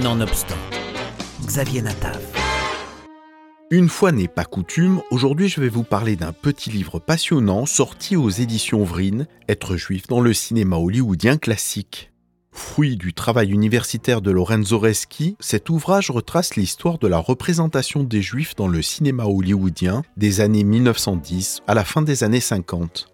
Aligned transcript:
Nonobstant, 0.00 0.56
Xavier 1.44 1.82
Natav. 1.82 2.18
Une 3.70 3.90
fois 3.90 4.10
n'est 4.10 4.26
pas 4.26 4.46
coutume, 4.46 5.02
aujourd'hui 5.10 5.50
je 5.50 5.60
vais 5.60 5.68
vous 5.68 5.82
parler 5.82 6.16
d'un 6.16 6.32
petit 6.32 6.70
livre 6.70 6.98
passionnant 6.98 7.66
sorti 7.66 8.16
aux 8.16 8.30
éditions 8.30 8.84
Vrine, 8.84 9.26
Être 9.50 9.76
juif 9.76 10.06
dans 10.06 10.22
le 10.22 10.32
cinéma 10.32 10.76
hollywoodien 10.76 11.36
classique. 11.36 12.10
Fruit 12.52 12.96
du 12.96 13.12
travail 13.12 13.50
universitaire 13.50 14.22
de 14.22 14.30
Lorenzo 14.30 14.78
Reschi, 14.78 15.36
cet 15.40 15.68
ouvrage 15.68 16.10
retrace 16.10 16.56
l'histoire 16.56 16.96
de 16.96 17.06
la 17.06 17.18
représentation 17.18 18.02
des 18.02 18.22
juifs 18.22 18.56
dans 18.56 18.68
le 18.68 18.80
cinéma 18.80 19.24
hollywoodien 19.24 20.04
des 20.16 20.40
années 20.40 20.64
1910 20.64 21.60
à 21.66 21.74
la 21.74 21.84
fin 21.84 22.00
des 22.00 22.24
années 22.24 22.40
50. 22.40 23.12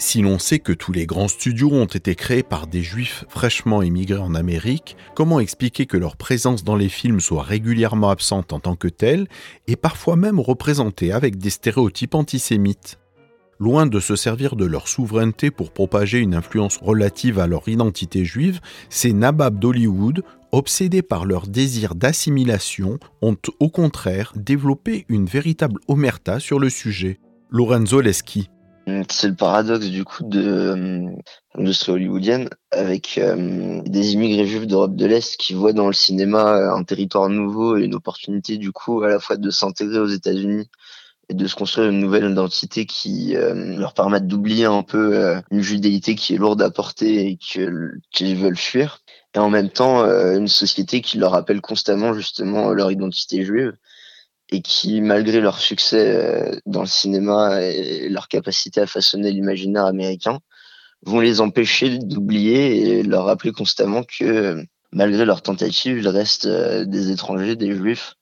Si 0.00 0.22
l'on 0.22 0.38
sait 0.38 0.60
que 0.60 0.72
tous 0.72 0.92
les 0.92 1.04
grands 1.04 1.28
studios 1.28 1.70
ont 1.72 1.84
été 1.84 2.14
créés 2.14 2.42
par 2.42 2.66
des 2.66 2.82
juifs 2.82 3.26
fraîchement 3.28 3.82
émigrés 3.82 4.18
en 4.18 4.34
Amérique, 4.34 4.96
comment 5.14 5.40
expliquer 5.40 5.84
que 5.84 5.98
leur 5.98 6.16
présence 6.16 6.64
dans 6.64 6.74
les 6.74 6.88
films 6.88 7.20
soit 7.20 7.42
régulièrement 7.42 8.08
absente 8.08 8.54
en 8.54 8.60
tant 8.60 8.76
que 8.76 8.88
telle 8.88 9.28
et 9.66 9.76
parfois 9.76 10.16
même 10.16 10.40
représentée 10.40 11.12
avec 11.12 11.36
des 11.36 11.50
stéréotypes 11.50 12.14
antisémites? 12.14 12.98
Loin 13.58 13.84
de 13.84 14.00
se 14.00 14.16
servir 14.16 14.56
de 14.56 14.64
leur 14.64 14.88
souveraineté 14.88 15.50
pour 15.50 15.70
propager 15.70 16.18
une 16.18 16.34
influence 16.34 16.78
relative 16.78 17.38
à 17.38 17.46
leur 17.46 17.68
identité 17.68 18.24
juive, 18.24 18.60
ces 18.88 19.12
nababs 19.12 19.58
d'Hollywood, 19.58 20.22
obsédés 20.50 21.02
par 21.02 21.26
leur 21.26 21.46
désir 21.46 21.94
d'assimilation, 21.94 22.98
ont 23.20 23.36
au 23.58 23.68
contraire 23.68 24.32
développé 24.34 25.04
une 25.10 25.26
véritable 25.26 25.78
omerta 25.88 26.40
sur 26.40 26.58
le 26.58 26.70
sujet. 26.70 27.20
Lorenzo 27.50 28.00
Leschi. 28.00 28.48
C'est 29.10 29.28
le 29.28 29.34
paradoxe 29.34 29.86
du 29.86 30.04
coup 30.04 30.24
de 30.24 30.42
euh, 30.42 31.10
l'industrie 31.54 31.92
hollywoodienne 31.92 32.48
avec 32.70 33.18
euh, 33.18 33.82
des 33.84 34.12
immigrés 34.12 34.46
juifs 34.46 34.66
d'Europe 34.66 34.96
de 34.96 35.06
l'Est 35.06 35.36
qui 35.36 35.54
voient 35.54 35.72
dans 35.72 35.86
le 35.86 35.92
cinéma 35.92 36.56
euh, 36.56 36.74
un 36.74 36.84
territoire 36.84 37.28
nouveau 37.28 37.76
et 37.76 37.84
une 37.84 37.94
opportunité 37.94 38.56
du 38.56 38.72
coup 38.72 39.02
à 39.02 39.08
la 39.08 39.18
fois 39.18 39.36
de 39.36 39.50
s'intégrer 39.50 39.98
aux 39.98 40.06
États-Unis 40.06 40.68
et 41.28 41.34
de 41.34 41.46
se 41.46 41.54
construire 41.54 41.90
une 41.90 42.00
nouvelle 42.00 42.30
identité 42.30 42.86
qui 42.86 43.34
leur 43.34 43.94
permette 43.94 44.26
d'oublier 44.26 44.64
un 44.64 44.82
peu 44.82 45.40
une 45.52 45.62
judéité 45.62 46.16
qui 46.16 46.34
est 46.34 46.38
lourde 46.38 46.60
à 46.60 46.70
porter 46.70 47.28
et 47.28 47.36
qu'ils 47.36 48.36
veulent 48.36 48.56
fuir. 48.56 48.98
Et 49.36 49.38
en 49.38 49.48
même 49.48 49.70
temps 49.70 50.04
une 50.04 50.48
société 50.48 51.02
qui 51.02 51.18
leur 51.18 51.30
rappelle 51.30 51.60
constamment 51.60 52.14
justement 52.14 52.70
leur 52.70 52.90
identité 52.90 53.44
juive 53.44 53.74
et 54.52 54.62
qui, 54.62 55.00
malgré 55.00 55.40
leur 55.40 55.58
succès 55.58 56.14
euh, 56.16 56.58
dans 56.66 56.80
le 56.80 56.86
cinéma 56.86 57.62
et 57.62 58.08
leur 58.08 58.28
capacité 58.28 58.80
à 58.80 58.86
façonner 58.86 59.30
l'imaginaire 59.30 59.86
américain, 59.86 60.40
vont 61.02 61.20
les 61.20 61.40
empêcher 61.40 61.98
d'oublier 61.98 62.98
et 62.98 63.02
leur 63.02 63.26
rappeler 63.26 63.52
constamment 63.52 64.02
que, 64.02 64.62
malgré 64.92 65.24
leurs 65.24 65.42
tentatives, 65.42 65.98
ils 65.98 66.08
restent 66.08 66.46
euh, 66.46 66.84
des 66.84 67.10
étrangers, 67.10 67.56
des 67.56 67.74
juifs, 67.74 68.14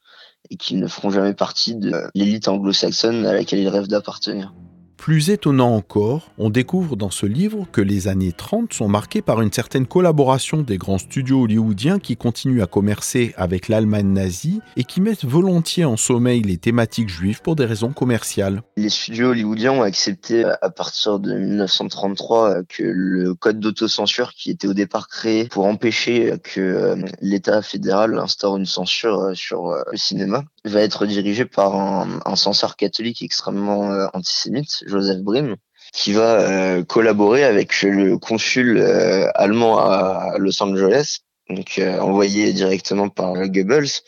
et 0.50 0.56
qu'ils 0.56 0.78
ne 0.78 0.86
feront 0.86 1.10
jamais 1.10 1.34
partie 1.34 1.74
de 1.74 1.92
l'élite 2.14 2.48
anglo-saxonne 2.48 3.26
à 3.26 3.32
laquelle 3.32 3.58
ils 3.58 3.68
rêvent 3.68 3.88
d'appartenir. 3.88 4.54
Plus 4.98 5.30
étonnant 5.30 5.74
encore, 5.74 6.32
on 6.38 6.50
découvre 6.50 6.96
dans 6.96 7.10
ce 7.10 7.24
livre 7.24 7.66
que 7.70 7.80
les 7.80 8.08
années 8.08 8.32
30 8.32 8.72
sont 8.74 8.88
marquées 8.88 9.22
par 9.22 9.40
une 9.40 9.52
certaine 9.52 9.86
collaboration 9.86 10.60
des 10.60 10.76
grands 10.76 10.98
studios 10.98 11.44
hollywoodiens 11.44 12.00
qui 12.00 12.16
continuent 12.16 12.62
à 12.62 12.66
commercer 12.66 13.32
avec 13.36 13.68
l'Allemagne 13.68 14.12
nazie 14.12 14.60
et 14.76 14.82
qui 14.82 15.00
mettent 15.00 15.24
volontiers 15.24 15.84
en 15.84 15.96
sommeil 15.96 16.42
les 16.42 16.58
thématiques 16.58 17.08
juives 17.08 17.40
pour 17.40 17.54
des 17.54 17.64
raisons 17.64 17.92
commerciales. 17.92 18.60
Les 18.76 18.90
studios 18.90 19.30
hollywoodiens 19.30 19.72
ont 19.72 19.82
accepté 19.82 20.44
à 20.44 20.68
partir 20.68 21.20
de 21.20 21.32
1933 21.32 22.64
que 22.68 22.82
le 22.82 23.34
code 23.34 23.60
d'autocensure 23.60 24.34
qui 24.34 24.50
était 24.50 24.68
au 24.68 24.74
départ 24.74 25.08
créé 25.08 25.46
pour 25.46 25.64
empêcher 25.66 26.34
que 26.42 26.60
euh, 26.60 26.96
l'État 27.20 27.62
fédéral 27.62 28.18
instaure 28.18 28.56
une 28.56 28.66
censure 28.66 29.20
euh, 29.20 29.34
sur 29.34 29.68
euh, 29.68 29.82
le 29.92 29.96
cinéma 29.96 30.44
va 30.68 30.80
être 30.82 31.06
dirigé 31.06 31.44
par 31.44 31.74
un, 31.74 32.36
censeur 32.36 32.76
catholique 32.76 33.22
extrêmement 33.22 34.08
antisémite 34.14 34.84
Joseph 34.86 35.20
Brim, 35.20 35.56
qui 35.92 36.12
va 36.12 36.40
euh, 36.40 36.84
collaborer 36.84 37.44
avec 37.44 37.82
le 37.82 38.18
consul 38.18 38.78
euh, 38.78 39.28
allemand 39.34 39.78
à 39.78 40.34
Los 40.38 40.62
Angeles, 40.62 41.18
donc 41.48 41.78
euh, 41.78 41.98
envoyé 41.98 42.52
directement 42.52 43.08
par 43.08 43.34
Goebbels, 43.48 44.02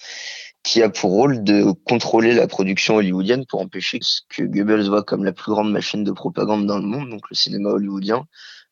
qui 0.62 0.82
a 0.82 0.90
pour 0.90 1.12
rôle 1.12 1.42
de 1.42 1.72
contrôler 1.84 2.34
la 2.34 2.46
production 2.46 2.96
hollywoodienne 2.96 3.46
pour 3.46 3.60
empêcher 3.60 3.98
ce 4.02 4.20
que 4.28 4.42
Goebbels 4.42 4.88
voit 4.88 5.02
comme 5.02 5.24
la 5.24 5.32
plus 5.32 5.50
grande 5.50 5.72
machine 5.72 6.04
de 6.04 6.12
propagande 6.12 6.66
dans 6.66 6.78
le 6.78 6.86
monde, 6.86 7.08
donc 7.08 7.22
le 7.30 7.36
cinéma 7.36 7.70
hollywoodien, 7.70 8.26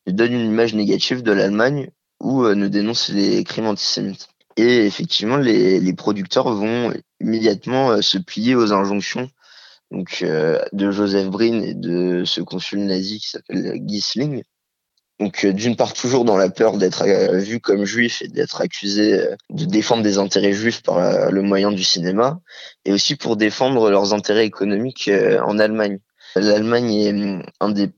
ne 0.06 0.12
donne 0.12 0.32
une 0.32 0.46
image 0.46 0.74
négative 0.74 1.22
de 1.22 1.32
l'Allemagne 1.32 1.90
ou 2.20 2.44
ne 2.46 2.68
dénonce 2.68 3.08
les 3.10 3.42
crimes 3.44 3.66
antisémites. 3.66 4.28
Et 4.58 4.84
effectivement, 4.86 5.38
les, 5.38 5.92
producteurs 5.94 6.52
vont 6.52 6.92
immédiatement 7.20 8.02
se 8.02 8.18
plier 8.18 8.54
aux 8.54 8.72
injonctions 8.72 9.30
donc 9.90 10.20
euh, 10.22 10.58
de 10.72 10.90
Joseph 10.90 11.28
Brin 11.28 11.62
et 11.62 11.74
de 11.74 12.24
ce 12.24 12.40
consul 12.40 12.80
nazi 12.80 13.20
qui 13.20 13.28
s'appelle 13.30 13.80
Gisling. 13.86 14.42
Donc 15.18 15.44
euh, 15.44 15.52
d'une 15.52 15.76
part 15.76 15.94
toujours 15.94 16.24
dans 16.24 16.36
la 16.36 16.50
peur 16.50 16.76
d'être 16.76 17.02
euh, 17.02 17.38
vu 17.38 17.60
comme 17.60 17.84
juif 17.84 18.22
et 18.22 18.28
d'être 18.28 18.60
accusé 18.60 19.20
de 19.50 19.64
défendre 19.64 20.02
des 20.02 20.18
intérêts 20.18 20.52
juifs 20.52 20.82
par 20.82 21.30
le 21.30 21.42
moyen 21.42 21.72
du 21.72 21.84
cinéma, 21.84 22.40
et 22.84 22.92
aussi 22.92 23.16
pour 23.16 23.36
défendre 23.36 23.90
leurs 23.90 24.12
intérêts 24.12 24.46
économiques 24.46 25.10
en 25.44 25.58
Allemagne. 25.58 25.98
L'Allemagne 26.36 26.94
est 26.94 27.10
hum, 27.10 27.42
un 27.60 27.70
des 27.70 27.90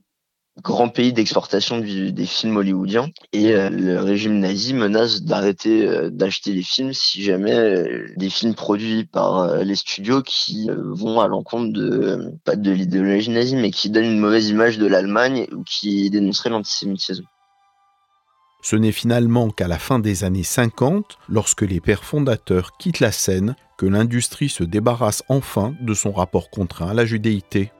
grand 0.63 0.89
pays 0.89 1.13
d'exportation 1.13 1.79
des 1.79 2.27
films 2.27 2.57
hollywoodiens 2.57 3.11
et 3.33 3.55
euh, 3.55 3.71
le 3.71 4.01
régime 4.01 4.39
nazi 4.39 4.75
menace 4.75 5.23
d'arrêter 5.23 5.87
euh, 5.87 6.11
d'acheter 6.11 6.53
les 6.53 6.63
films 6.63 6.93
si 6.93 7.23
jamais 7.23 7.55
euh, 7.55 8.07
des 8.17 8.31
films 8.31 8.55
produits 8.55 9.05
par 9.05 9.57
les 9.57 9.75
studios 9.75 10.23
qui 10.23 10.69
vont 10.71 11.21
à 11.21 11.29
l'encontre 11.29 11.73
de 11.73 12.33
pas 12.45 12.57
de 12.57 12.71
l'idéologie 12.71 13.31
nazie 13.31 13.57
mais 13.57 13.71
qui 13.71 13.91
donnent 13.91 14.05
une 14.05 14.19
mauvaise 14.19 14.49
image 14.49 14.79
de 14.79 14.87
l'Allemagne 14.87 15.47
ou 15.53 15.63
qui 15.63 16.11
dénonceraient 16.11 16.51
l'antisémitisme. 16.51 17.25
Ce 18.63 18.77
n'est 18.77 18.93
finalement 18.93 19.51
qu'à 19.51 19.69
la 19.69 19.79
fin 19.79 19.99
des 19.99 20.23
années 20.25 20.43
50, 20.43 21.17
lorsque 21.31 21.63
les 21.63 21.81
pères 21.81 22.05
fondateurs 22.05 22.77
quittent 22.77 23.01
la 23.01 23.13
scène, 23.13 23.57
que 23.79 23.87
l'industrie 23.87 24.51
se 24.51 24.65
débarrasse 24.65 25.23
enfin 25.29 25.75
de 25.81 25.95
son 25.95 26.13
rapport 26.13 26.51
contraint 26.51 26.91
à 26.91 26.95
la 26.95 27.07
judéité. 27.07 27.73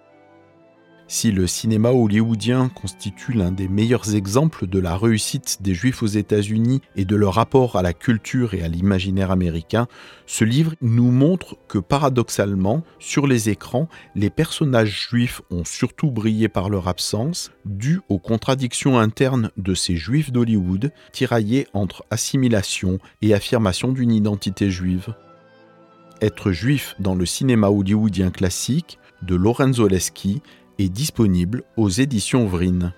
Si 1.13 1.33
le 1.33 1.49
cinéma 1.49 1.91
hollywoodien 1.91 2.69
constitue 2.69 3.33
l'un 3.33 3.51
des 3.51 3.67
meilleurs 3.67 4.15
exemples 4.15 4.69
de 4.69 4.79
la 4.79 4.97
réussite 4.97 5.59
des 5.61 5.75
Juifs 5.75 6.05
aux 6.05 6.07
États-Unis 6.07 6.83
et 6.95 7.05
de 7.05 7.17
leur 7.17 7.35
rapport 7.35 7.75
à 7.75 7.83
la 7.83 7.93
culture 7.93 8.55
et 8.55 8.63
à 8.63 8.69
l'imaginaire 8.69 9.33
américain, 9.33 9.89
ce 10.27 10.45
livre 10.45 10.77
nous 10.81 11.11
montre 11.11 11.57
que 11.67 11.79
paradoxalement, 11.79 12.85
sur 13.01 13.27
les 13.27 13.49
écrans, 13.49 13.89
les 14.15 14.31
personnages 14.31 15.09
juifs 15.11 15.43
ont 15.51 15.65
surtout 15.65 16.13
brillé 16.13 16.49
par 16.49 16.71
leur 16.71 16.87
absence, 16.87 17.51
dû 17.65 18.01
aux 18.09 18.21
contradictions 18.21 18.97
internes 18.97 19.51
de 19.57 19.75
ces 19.75 19.97
Juifs 19.97 20.31
d'Hollywood, 20.31 20.93
tiraillés 21.11 21.67
entre 21.73 22.05
assimilation 22.13 23.01
et 23.21 23.35
affirmation 23.35 23.91
d'une 23.91 24.13
identité 24.13 24.71
juive. 24.71 25.13
Être 26.23 26.53
juif 26.53 26.95
dans 27.01 27.17
le 27.17 27.27
cinéma 27.27 27.69
hollywoodien 27.69 28.31
classique 28.31 29.01
de 29.23 29.35
Lorenzo 29.35 29.89
Leschi 29.89 30.41
est 30.81 30.89
disponible 30.89 31.65
aux 31.77 31.91
éditions 31.91 32.47
Vrine. 32.47 32.95